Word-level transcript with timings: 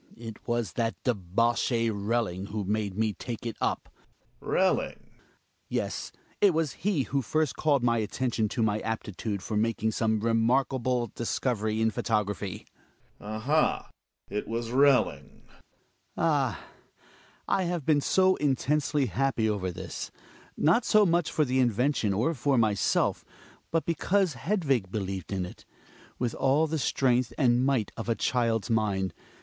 It 0.17 0.47
was 0.47 0.73
that 0.73 0.95
debauchee 1.03 1.91
Relling, 1.91 2.47
who 2.47 2.63
made 2.63 2.97
me 2.97 3.13
take 3.13 3.45
it 3.45 3.55
up. 3.61 3.87
Gregers. 4.39 4.53
Relling? 4.55 4.97
Hjalmar. 4.99 5.21
Yes, 5.69 6.11
it 6.41 6.55
wag 6.55 6.69
he 6.71 7.03
who 7.03 7.21
first 7.21 7.55
called 7.55 7.83
my 7.83 7.99
atten 8.01 8.31
tion 8.31 8.49
to 8.49 8.63
my 8.63 8.79
aptitude 8.79 9.43
for 9.43 9.55
making 9.55 9.91
some 9.91 10.19
remarkable 10.19 11.05
dis 11.13 11.37
covery 11.37 11.79
in 11.81 11.91
photography. 11.91 12.65
Gregers. 13.19 13.35
Aha! 13.43 13.91
it 14.27 14.47
was 14.47 14.71
Railing! 14.71 15.43
Hjalmar. 15.43 16.17
Ah! 16.17 16.59
I 17.47 17.65
have 17.65 17.85
been 17.85 18.01
so 18.01 18.37
intensely 18.37 19.05
happy 19.05 19.47
over 19.47 19.69
this. 19.71 20.09
Not 20.57 20.83
so 20.83 21.05
much 21.05 21.31
for 21.31 21.45
the 21.45 21.59
invention 21.59 22.11
or 22.11 22.33
for 22.33 22.57
myself, 22.57 23.23
but 23.69 23.85
because 23.85 24.33
Hedvig 24.33 24.89
believed 24.91 25.31
in 25.31 25.45
it— 25.45 25.63
with 26.17 26.33
all 26.33 26.65
the 26.65 26.79
strength 26.79 27.33
and 27.37 27.63
might 27.63 27.91
of 27.95 28.09
a 28.09 28.15
child's 28.15 28.71
mind. 28.71 29.13